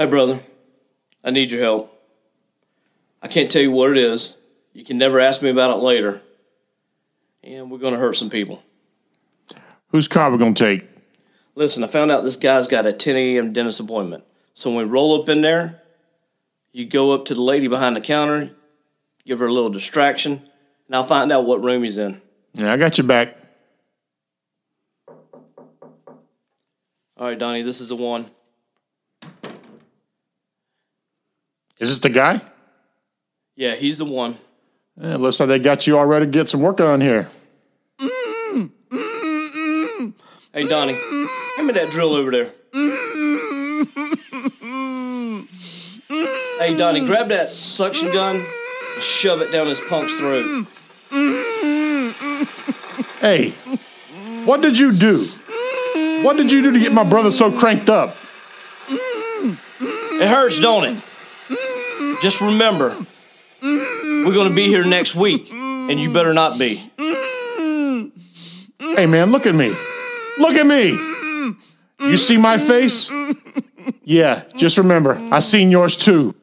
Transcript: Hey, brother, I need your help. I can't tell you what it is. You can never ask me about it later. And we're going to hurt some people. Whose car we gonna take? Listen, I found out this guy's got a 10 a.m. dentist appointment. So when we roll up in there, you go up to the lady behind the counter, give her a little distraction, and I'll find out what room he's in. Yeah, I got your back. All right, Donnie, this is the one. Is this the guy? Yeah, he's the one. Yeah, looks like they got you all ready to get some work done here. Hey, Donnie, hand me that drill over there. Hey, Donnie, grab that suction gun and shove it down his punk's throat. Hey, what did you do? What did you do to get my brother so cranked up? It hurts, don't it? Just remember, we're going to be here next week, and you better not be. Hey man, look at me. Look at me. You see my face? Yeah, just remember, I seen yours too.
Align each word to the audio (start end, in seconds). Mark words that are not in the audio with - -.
Hey, 0.00 0.06
brother, 0.06 0.40
I 1.22 1.30
need 1.30 1.50
your 1.50 1.60
help. 1.60 1.94
I 3.20 3.28
can't 3.28 3.50
tell 3.50 3.60
you 3.60 3.70
what 3.70 3.90
it 3.90 3.98
is. 3.98 4.34
You 4.72 4.82
can 4.82 4.96
never 4.96 5.20
ask 5.20 5.42
me 5.42 5.50
about 5.50 5.76
it 5.76 5.82
later. 5.82 6.22
And 7.44 7.70
we're 7.70 7.80
going 7.80 7.92
to 7.92 8.00
hurt 8.00 8.16
some 8.16 8.30
people. 8.30 8.62
Whose 9.88 10.08
car 10.08 10.30
we 10.30 10.38
gonna 10.38 10.54
take? 10.54 10.88
Listen, 11.54 11.84
I 11.84 11.86
found 11.86 12.10
out 12.10 12.24
this 12.24 12.38
guy's 12.38 12.66
got 12.66 12.86
a 12.86 12.94
10 12.94 13.14
a.m. 13.14 13.52
dentist 13.52 13.78
appointment. 13.78 14.24
So 14.54 14.70
when 14.70 14.86
we 14.86 14.90
roll 14.90 15.20
up 15.20 15.28
in 15.28 15.42
there, 15.42 15.82
you 16.72 16.86
go 16.86 17.12
up 17.12 17.26
to 17.26 17.34
the 17.34 17.42
lady 17.42 17.68
behind 17.68 17.94
the 17.94 18.00
counter, 18.00 18.52
give 19.26 19.38
her 19.40 19.46
a 19.48 19.52
little 19.52 19.68
distraction, 19.68 20.48
and 20.86 20.96
I'll 20.96 21.04
find 21.04 21.30
out 21.30 21.44
what 21.44 21.62
room 21.62 21.82
he's 21.82 21.98
in. 21.98 22.22
Yeah, 22.54 22.72
I 22.72 22.78
got 22.78 22.96
your 22.96 23.06
back. 23.06 23.36
All 25.08 25.18
right, 27.18 27.38
Donnie, 27.38 27.60
this 27.60 27.82
is 27.82 27.88
the 27.88 27.96
one. 27.96 28.30
Is 31.80 31.88
this 31.88 31.98
the 31.98 32.10
guy? 32.10 32.42
Yeah, 33.56 33.74
he's 33.74 33.98
the 33.98 34.04
one. 34.04 34.36
Yeah, 35.00 35.16
looks 35.16 35.40
like 35.40 35.48
they 35.48 35.58
got 35.58 35.86
you 35.86 35.98
all 35.98 36.04
ready 36.04 36.26
to 36.26 36.30
get 36.30 36.48
some 36.48 36.60
work 36.60 36.76
done 36.76 37.00
here. 37.00 37.30
Hey, 40.52 40.66
Donnie, 40.66 40.92
hand 40.92 41.66
me 41.66 41.72
that 41.72 41.88
drill 41.90 42.12
over 42.12 42.30
there. 42.30 42.50
Hey, 46.58 46.76
Donnie, 46.76 47.06
grab 47.06 47.28
that 47.28 47.52
suction 47.54 48.12
gun 48.12 48.36
and 48.36 49.02
shove 49.02 49.40
it 49.40 49.50
down 49.50 49.66
his 49.66 49.80
punk's 49.88 50.12
throat. 50.18 50.66
Hey, 53.20 53.52
what 54.44 54.60
did 54.60 54.78
you 54.78 54.92
do? 54.92 55.28
What 56.22 56.36
did 56.36 56.52
you 56.52 56.60
do 56.60 56.72
to 56.72 56.78
get 56.78 56.92
my 56.92 57.04
brother 57.04 57.30
so 57.30 57.50
cranked 57.50 57.88
up? 57.88 58.16
It 58.88 60.28
hurts, 60.28 60.60
don't 60.60 60.84
it? 60.84 61.02
Just 62.22 62.40
remember, 62.40 62.96
we're 63.62 64.32
going 64.32 64.48
to 64.48 64.54
be 64.54 64.66
here 64.66 64.84
next 64.84 65.14
week, 65.14 65.50
and 65.50 66.00
you 66.00 66.10
better 66.12 66.32
not 66.32 66.58
be. 66.58 66.90
Hey 68.78 69.06
man, 69.06 69.30
look 69.30 69.46
at 69.46 69.54
me. 69.54 69.74
Look 70.38 70.54
at 70.54 70.66
me. 70.66 70.98
You 72.00 72.16
see 72.16 72.36
my 72.36 72.58
face? 72.58 73.10
Yeah, 74.04 74.44
just 74.56 74.78
remember, 74.78 75.16
I 75.30 75.40
seen 75.40 75.70
yours 75.70 75.96
too. 75.96 76.34